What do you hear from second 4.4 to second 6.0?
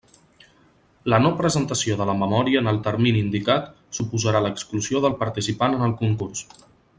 l'exclusió del participant en el